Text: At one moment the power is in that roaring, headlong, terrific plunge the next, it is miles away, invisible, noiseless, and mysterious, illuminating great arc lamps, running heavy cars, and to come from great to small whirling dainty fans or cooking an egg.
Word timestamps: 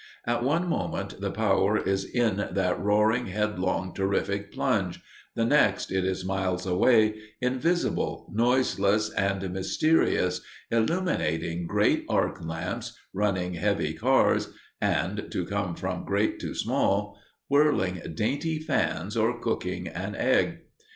At 0.25 0.43
one 0.43 0.67
moment 0.67 1.21
the 1.21 1.29
power 1.29 1.77
is 1.77 2.03
in 2.05 2.37
that 2.37 2.79
roaring, 2.79 3.27
headlong, 3.27 3.93
terrific 3.93 4.51
plunge 4.51 4.99
the 5.35 5.45
next, 5.45 5.91
it 5.91 6.03
is 6.03 6.25
miles 6.25 6.65
away, 6.65 7.19
invisible, 7.39 8.27
noiseless, 8.33 9.11
and 9.11 9.47
mysterious, 9.53 10.41
illuminating 10.71 11.67
great 11.67 12.07
arc 12.09 12.43
lamps, 12.43 12.97
running 13.13 13.53
heavy 13.53 13.93
cars, 13.93 14.49
and 14.81 15.27
to 15.29 15.45
come 15.45 15.75
from 15.75 16.03
great 16.03 16.39
to 16.39 16.55
small 16.55 17.15
whirling 17.47 18.01
dainty 18.15 18.57
fans 18.57 19.15
or 19.15 19.39
cooking 19.39 19.87
an 19.87 20.15
egg. 20.15 20.61